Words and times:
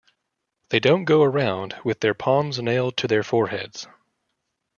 They 0.69 0.79
don't 0.79 1.05
go 1.05 1.21
around 1.21 1.79
with 1.85 1.99
their 1.99 2.15
palms 2.15 2.59
nailed 2.59 2.97
to 2.97 3.07
their 3.07 3.21
foreheads. 3.21 3.87